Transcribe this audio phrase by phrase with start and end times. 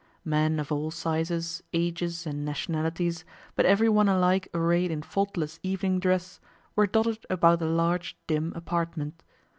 [0.25, 3.23] Men of all sizes, ages, and nationalities,
[3.55, 6.39] but every one alike arrayed in faultless evening dress,
[6.75, 9.21] were dotted about the large, dim apartment.